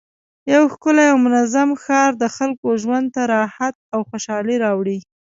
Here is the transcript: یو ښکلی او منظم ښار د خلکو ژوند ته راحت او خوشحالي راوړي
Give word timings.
یو 0.53 0.63
ښکلی 0.73 1.05
او 1.11 1.17
منظم 1.25 1.69
ښار 1.83 2.11
د 2.17 2.23
خلکو 2.35 2.67
ژوند 2.83 3.07
ته 3.15 3.21
راحت 3.35 3.75
او 3.93 3.99
خوشحالي 4.09 4.55
راوړي 4.65 4.97